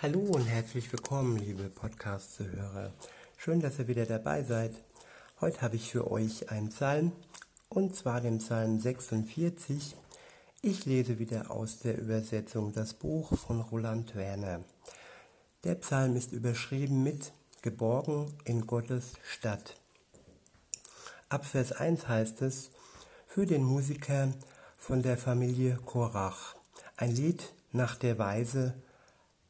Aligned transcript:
Hallo 0.00 0.20
und 0.20 0.44
herzlich 0.44 0.92
willkommen, 0.92 1.38
liebe 1.38 1.64
Podcast-Zuhörer. 1.64 2.92
Schön, 3.36 3.58
dass 3.58 3.80
ihr 3.80 3.88
wieder 3.88 4.06
dabei 4.06 4.44
seid. 4.44 4.70
Heute 5.40 5.60
habe 5.60 5.74
ich 5.74 5.90
für 5.90 6.08
euch 6.08 6.52
einen 6.52 6.68
Psalm, 6.68 7.10
und 7.68 7.96
zwar 7.96 8.20
den 8.20 8.38
Psalm 8.38 8.78
46. 8.78 9.96
Ich 10.62 10.86
lese 10.86 11.18
wieder 11.18 11.50
aus 11.50 11.80
der 11.80 11.98
Übersetzung 11.98 12.72
das 12.72 12.94
Buch 12.94 13.36
von 13.36 13.60
Roland 13.60 14.14
Werner. 14.14 14.60
Der 15.64 15.74
Psalm 15.74 16.14
ist 16.14 16.30
überschrieben 16.30 17.02
mit 17.02 17.32
Geborgen 17.62 18.32
in 18.44 18.68
Gottes 18.68 19.14
Stadt. 19.24 19.74
Ab 21.28 21.44
Vers 21.44 21.72
1 21.72 22.06
heißt 22.06 22.42
es, 22.42 22.70
für 23.26 23.46
den 23.46 23.64
Musiker 23.64 24.32
von 24.76 25.02
der 25.02 25.18
Familie 25.18 25.76
Korach, 25.84 26.54
ein 26.96 27.16
Lied 27.16 27.52
nach 27.72 27.96
der 27.96 28.16
Weise 28.20 28.74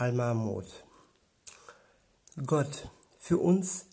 Al-Mahmud. 0.00 0.64
Gott, 2.46 2.88
für 3.18 3.36
uns 3.36 3.84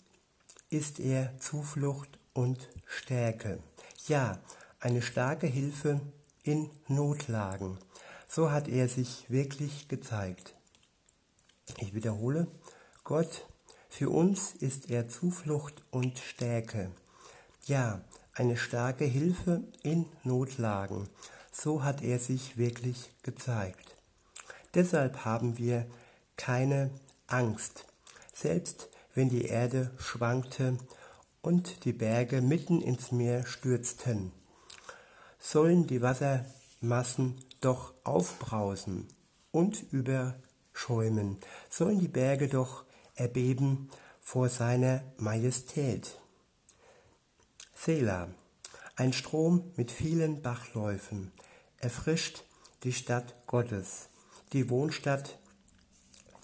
ist 0.70 1.00
er 1.00 1.38
Zuflucht 1.38 2.08
und 2.32 2.70
Stärke. 2.86 3.62
Ja, 4.06 4.38
eine 4.80 5.02
starke 5.02 5.46
Hilfe 5.46 6.00
in 6.44 6.70
Notlagen. 6.86 7.76
So 8.26 8.50
hat 8.50 8.68
er 8.68 8.88
sich 8.88 9.28
wirklich 9.28 9.88
gezeigt. 9.88 10.54
Ich 11.76 11.92
wiederhole, 11.92 12.46
Gott, 13.04 13.46
für 13.90 14.08
uns 14.08 14.54
ist 14.54 14.88
er 14.88 15.10
Zuflucht 15.10 15.74
und 15.90 16.18
Stärke. 16.18 16.90
Ja, 17.66 18.00
eine 18.32 18.56
starke 18.56 19.04
Hilfe 19.04 19.62
in 19.82 20.06
Notlagen. 20.24 21.10
So 21.52 21.84
hat 21.84 22.00
er 22.00 22.18
sich 22.18 22.56
wirklich 22.56 23.10
gezeigt. 23.22 23.97
Deshalb 24.74 25.24
haben 25.24 25.58
wir 25.58 25.86
keine 26.36 26.90
Angst, 27.26 27.86
selbst 28.32 28.88
wenn 29.14 29.28
die 29.28 29.46
Erde 29.46 29.90
schwankte 29.98 30.78
und 31.40 31.84
die 31.84 31.92
Berge 31.92 32.42
mitten 32.42 32.80
ins 32.80 33.10
Meer 33.12 33.46
stürzten. 33.46 34.32
Sollen 35.38 35.86
die 35.86 36.02
Wassermassen 36.02 37.36
doch 37.60 37.94
aufbrausen 38.04 39.08
und 39.50 39.82
überschäumen, 39.92 41.38
sollen 41.70 42.00
die 42.00 42.08
Berge 42.08 42.48
doch 42.48 42.84
erbeben 43.14 43.88
vor 44.20 44.48
seiner 44.48 45.02
Majestät. 45.16 46.18
Sela, 47.74 48.28
ein 48.96 49.12
Strom 49.12 49.72
mit 49.76 49.90
vielen 49.90 50.42
Bachläufen, 50.42 51.32
erfrischt 51.78 52.44
die 52.82 52.92
Stadt 52.92 53.34
Gottes 53.46 54.08
die 54.52 54.70
Wohnstatt 54.70 55.38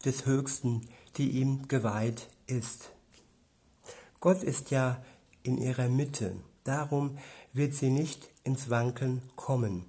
des 0.04 0.26
Höchsten, 0.26 0.88
die 1.16 1.30
ihm 1.30 1.68
geweiht 1.68 2.28
ist. 2.46 2.90
Gott 4.20 4.42
ist 4.42 4.70
ja 4.70 5.02
in 5.42 5.58
ihrer 5.58 5.88
Mitte, 5.88 6.36
darum 6.64 7.18
wird 7.52 7.74
sie 7.74 7.90
nicht 7.90 8.28
ins 8.42 8.70
Wanken 8.70 9.22
kommen. 9.36 9.84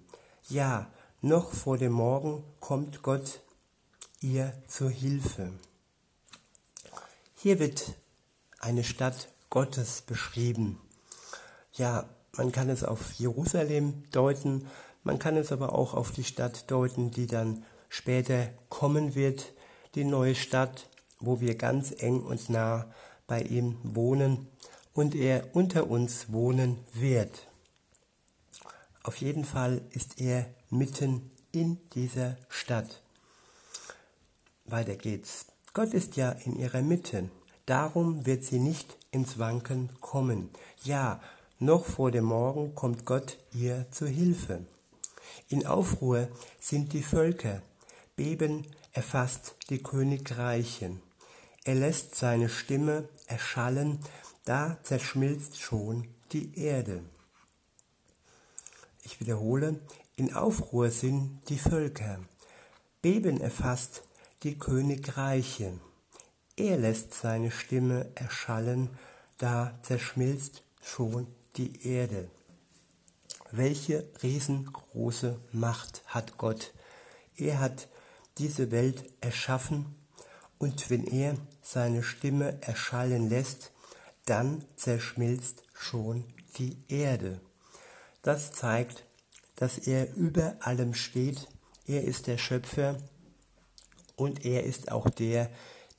Ja, 0.47 0.91
noch 1.21 1.53
vor 1.53 1.77
dem 1.77 1.93
Morgen 1.93 2.43
kommt 2.59 3.02
Gott 3.02 3.41
ihr 4.21 4.53
zur 4.67 4.89
Hilfe. 4.89 5.52
Hier 7.36 7.59
wird 7.59 7.93
eine 8.59 8.83
Stadt 8.83 9.30
Gottes 9.49 10.02
beschrieben. 10.02 10.80
Ja, 11.73 12.09
man 12.33 12.52
kann 12.52 12.69
es 12.69 12.83
auf 12.83 13.13
Jerusalem 13.13 14.03
deuten, 14.11 14.67
man 15.03 15.19
kann 15.19 15.38
es 15.38 15.52
aber 15.52 15.73
auch 15.73 15.93
auf 15.93 16.11
die 16.11 16.23
Stadt 16.23 16.69
deuten, 16.71 17.11
die 17.11 17.27
dann 17.27 17.63
später 17.95 18.49
kommen 18.67 19.15
wird, 19.15 19.53
die 19.95 20.03
neue 20.03 20.35
Stadt, 20.35 20.89
wo 21.21 21.39
wir 21.39 21.55
ganz 21.55 21.93
eng 21.97 22.19
und 22.19 22.49
nah 22.49 22.93
bei 23.25 23.41
ihm 23.41 23.77
wohnen 23.83 24.47
und 24.93 25.15
er 25.15 25.55
unter 25.55 25.89
uns 25.89 26.31
wohnen 26.31 26.77
wird. 26.91 27.47
Auf 29.03 29.15
jeden 29.17 29.45
Fall 29.45 29.81
ist 29.92 30.20
er 30.20 30.45
mitten 30.70 31.31
in 31.53 31.77
dieser 31.93 32.36
Stadt. 32.49 33.02
Weiter 34.65 34.95
geht's. 34.95 35.45
Gott 35.73 35.93
ist 35.93 36.17
ja 36.17 36.31
in 36.31 36.58
ihrer 36.58 36.81
Mitte. 36.81 37.30
Darum 37.65 38.25
wird 38.25 38.43
sie 38.43 38.59
nicht 38.59 38.97
ins 39.11 39.39
Wanken 39.39 39.89
kommen. 40.02 40.49
Ja, 40.83 41.21
noch 41.59 41.86
vor 41.86 42.11
dem 42.11 42.25
Morgen 42.25 42.75
kommt 42.75 43.05
Gott 43.05 43.37
ihr 43.53 43.86
zu 43.91 44.05
Hilfe. 44.05 44.65
In 45.47 45.65
Aufruhr 45.65 46.27
sind 46.59 46.91
die 46.91 47.03
Völker, 47.03 47.61
Beben 48.15 48.65
erfasst 48.93 49.55
die 49.70 49.83
Königreichen. 49.83 51.02
Er 51.65 51.76
lässt 51.76 52.15
seine 52.15 52.48
Stimme 52.48 53.09
erschallen, 53.27 53.99
da 54.45 54.77
zerschmilzt 54.83 55.59
schon 55.59 56.08
die 56.31 56.58
Erde. 56.58 57.03
Ich 59.03 59.20
wiederhole, 59.20 59.81
in 60.15 60.33
Aufruhr 60.33 60.92
sind 60.92 61.42
die 61.49 61.58
Völker. 61.58 62.20
Beben 63.02 63.42
erfasst 63.42 64.03
die 64.43 64.58
Königreiche. 64.58 65.73
Er 66.55 66.77
lässt 66.77 67.15
seine 67.15 67.52
Stimme 67.52 68.09
erschallen, 68.15 68.89
da 69.39 69.77
zerschmilzt 69.83 70.64
schon 70.82 71.27
die 71.58 71.86
Erde. 71.86 72.30
Welche 73.52 74.08
riesengroße 74.23 75.37
Macht 75.52 76.02
hat 76.08 76.37
Gott? 76.37 76.73
Er 77.36 77.59
hat 77.59 77.89
diese 78.37 78.71
Welt 78.71 79.03
erschaffen 79.21 79.85
und 80.57 80.89
wenn 80.89 81.05
er 81.05 81.37
seine 81.61 82.03
Stimme 82.03 82.61
erschallen 82.61 83.29
lässt, 83.29 83.71
dann 84.25 84.65
zerschmilzt 84.75 85.63
schon 85.73 86.23
die 86.57 86.77
Erde. 86.87 87.39
Das 88.21 88.51
zeigt, 88.51 89.03
dass 89.55 89.77
er 89.77 90.13
über 90.15 90.55
allem 90.59 90.93
steht. 90.93 91.47
Er 91.85 92.03
ist 92.03 92.27
der 92.27 92.37
Schöpfer 92.37 92.97
und 94.15 94.45
er 94.45 94.63
ist 94.63 94.91
auch 94.91 95.09
der, 95.09 95.49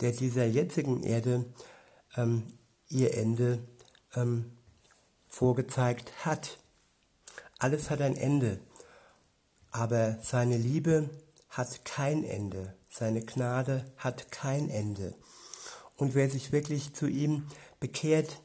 der 0.00 0.12
dieser 0.12 0.47
jetzigen 0.47 1.03
Erde 1.03 1.44
ähm, 2.16 2.42
ihr 2.88 3.14
Ende 3.14 3.60
ähm, 4.14 4.53
vorgezeigt 5.28 6.24
hat. 6.24 6.58
Alles 7.58 7.91
hat 7.91 8.00
ein 8.00 8.16
Ende, 8.16 8.58
aber 9.70 10.18
seine 10.22 10.56
Liebe 10.56 11.08
hat 11.56 11.84
kein 11.84 12.25
Ende. 12.25 12.77
Seine 12.89 13.22
Gnade 13.22 13.91
hat 13.97 14.31
kein 14.31 14.69
Ende. 14.69 15.15
Und 15.97 16.15
wer 16.15 16.28
sich 16.28 16.53
wirklich 16.53 16.93
zu 16.93 17.06
ihm 17.06 17.47
bekehrt, 17.81 18.43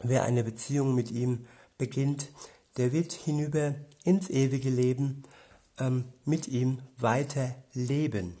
wer 0.00 0.24
eine 0.24 0.42
Beziehung 0.42 0.94
mit 0.94 1.10
ihm 1.10 1.46
beginnt, 1.78 2.28
der 2.76 2.92
wird 2.92 3.12
hinüber 3.12 3.74
ins 4.02 4.30
ewige 4.30 4.70
Leben 4.70 5.22
ähm, 5.78 6.12
mit 6.24 6.48
ihm 6.48 6.82
weiter 6.96 7.54
leben. 7.72 8.36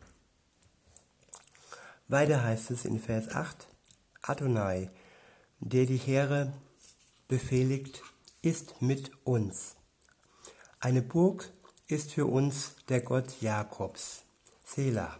Weiter 2.08 2.42
heißt 2.42 2.70
es 2.72 2.84
in 2.84 2.98
Vers 2.98 3.28
8, 3.28 3.68
Adonai, 4.22 4.90
der 5.60 5.86
die 5.86 5.96
Heere 5.96 6.52
befehligt, 7.28 8.02
ist 8.42 8.82
mit 8.82 9.10
uns. 9.24 9.76
Eine 10.80 11.00
Burg 11.00 11.50
ist 11.88 12.12
für 12.12 12.26
uns 12.26 12.76
der 12.88 13.00
Gott 13.00 13.40
Jakobs. 13.40 14.22
Selah. 14.64 15.18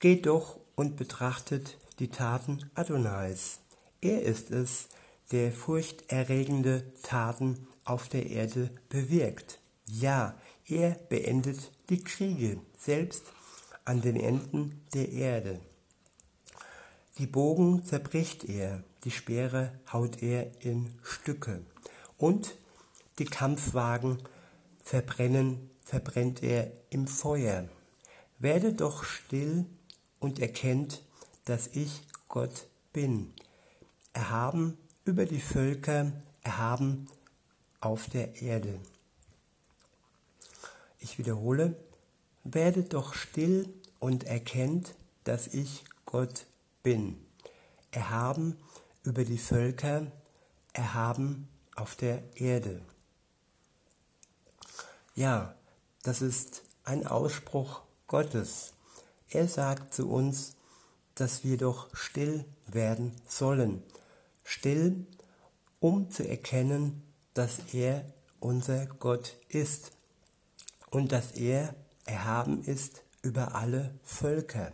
Geht 0.00 0.26
doch 0.26 0.58
und 0.74 0.96
betrachtet 0.96 1.78
die 1.98 2.08
Taten 2.08 2.70
Adonais. 2.74 3.60
Er 4.00 4.22
ist 4.22 4.50
es, 4.50 4.88
der 5.32 5.52
furchterregende 5.52 6.92
Taten 7.02 7.66
auf 7.84 8.08
der 8.08 8.26
Erde 8.26 8.70
bewirkt. 8.88 9.58
Ja, 9.86 10.34
er 10.66 10.90
beendet 11.08 11.70
die 11.88 12.02
Kriege, 12.02 12.60
selbst 12.78 13.24
an 13.84 14.02
den 14.02 14.16
Enden 14.16 14.82
der 14.94 15.10
Erde. 15.10 15.60
Die 17.16 17.26
Bogen 17.26 17.84
zerbricht 17.84 18.44
er, 18.44 18.84
die 19.04 19.10
Speere 19.10 19.72
haut 19.92 20.22
er 20.22 20.62
in 20.62 20.94
Stücke 21.02 21.62
und 22.18 22.54
die 23.18 23.24
Kampfwagen 23.24 24.18
verbrennen, 24.88 25.68
verbrennt 25.84 26.42
er 26.42 26.72
im 26.88 27.06
Feuer. 27.06 27.68
Werde 28.38 28.72
doch 28.72 29.04
still 29.04 29.66
und 30.18 30.38
erkennt, 30.38 31.02
dass 31.44 31.66
ich 31.66 32.00
Gott 32.28 32.66
bin. 32.94 33.34
Erhaben 34.14 34.78
über 35.04 35.26
die 35.26 35.42
Völker, 35.42 36.10
erhaben 36.42 37.06
auf 37.80 38.08
der 38.08 38.40
Erde. 38.40 38.80
Ich 41.00 41.18
wiederhole, 41.18 41.76
werde 42.44 42.82
doch 42.82 43.12
still 43.12 43.68
und 43.98 44.24
erkennt, 44.24 44.94
dass 45.24 45.48
ich 45.48 45.84
Gott 46.06 46.46
bin. 46.82 47.18
Erhaben 47.90 48.56
über 49.04 49.24
die 49.24 49.36
Völker, 49.36 50.06
erhaben 50.72 51.46
auf 51.74 51.94
der 51.94 52.22
Erde. 52.36 52.80
Ja, 55.18 55.56
das 56.04 56.22
ist 56.22 56.62
ein 56.84 57.04
Ausspruch 57.04 57.80
Gottes. 58.06 58.72
Er 59.28 59.48
sagt 59.48 59.92
zu 59.92 60.08
uns, 60.08 60.54
dass 61.16 61.42
wir 61.42 61.56
doch 61.58 61.88
still 61.92 62.44
werden 62.68 63.10
sollen. 63.26 63.82
Still, 64.44 65.08
um 65.80 66.08
zu 66.08 66.22
erkennen, 66.22 67.02
dass 67.34 67.58
er 67.72 68.04
unser 68.38 68.86
Gott 68.86 69.34
ist 69.48 69.90
und 70.90 71.10
dass 71.10 71.32
er 71.32 71.74
erhaben 72.04 72.62
ist 72.62 73.02
über 73.20 73.56
alle 73.56 73.92
Völker 74.04 74.70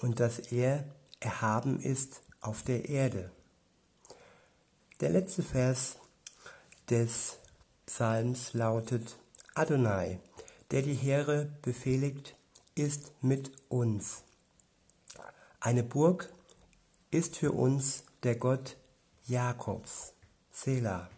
und 0.00 0.18
dass 0.18 0.38
er 0.38 0.82
erhaben 1.20 1.78
ist 1.78 2.22
auf 2.40 2.62
der 2.62 2.88
Erde. 2.88 3.30
Der 5.02 5.10
letzte 5.10 5.42
Vers 5.42 5.96
des 6.88 7.36
Psalms 7.84 8.54
lautet, 8.54 9.18
Adonai, 9.58 10.18
der 10.70 10.82
die 10.82 10.92
Heere 10.92 11.48
befehligt, 11.62 12.34
ist 12.74 13.10
mit 13.22 13.50
uns. 13.70 14.22
Eine 15.60 15.82
Burg 15.82 16.30
ist 17.10 17.38
für 17.38 17.52
uns 17.52 18.04
der 18.22 18.34
Gott 18.34 18.76
Jakobs. 19.26 20.12
Selah. 20.52 21.08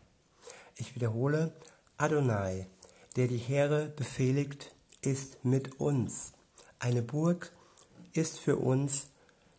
Ich 0.77 0.95
wiederhole, 0.95 1.53
Adonai, 1.97 2.69
der 3.17 3.27
die 3.27 3.39
Heere 3.39 3.89
befehligt, 3.89 4.73
ist 5.01 5.45
mit 5.45 5.81
uns. 5.81 6.33
Eine 6.79 7.03
Burg 7.03 7.51
ist 8.13 8.39
für 8.39 8.55
uns 8.55 9.09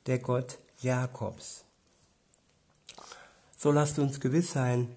der 0.06 0.20
Gott 0.20 0.58
Jakobs. 0.80 1.66
So 3.58 3.74
lasst 3.74 4.00
uns 4.00 4.22
gewiss 4.22 4.54
sein, 4.54 4.96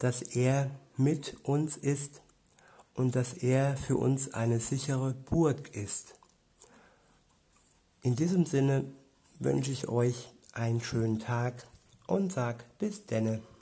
dass 0.00 0.22
er 0.22 0.72
mit 0.96 1.36
uns 1.44 1.76
ist 1.76 2.21
und 2.94 3.16
dass 3.16 3.32
er 3.32 3.76
für 3.76 3.96
uns 3.96 4.32
eine 4.32 4.60
sichere 4.60 5.14
Burg 5.14 5.74
ist. 5.74 6.14
In 8.00 8.16
diesem 8.16 8.46
Sinne 8.46 8.84
wünsche 9.38 9.70
ich 9.70 9.88
euch 9.88 10.32
einen 10.52 10.80
schönen 10.80 11.18
Tag 11.18 11.66
und 12.06 12.32
sag 12.32 12.64
bis 12.78 13.06
denne. 13.06 13.42